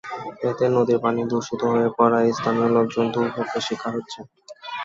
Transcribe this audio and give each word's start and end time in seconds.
এতে 0.49 0.65
নদীর 0.69 0.99
পানি 1.03 1.21
দূষিত 1.31 1.61
হয়ে 1.71 1.89
পড়ায় 1.97 2.29
স্থানীয় 2.31 2.69
লোকজন 2.75 3.05
দুর্ভোগের 3.13 3.61
শিকার 3.67 3.91
হচ্ছে। 3.97 4.19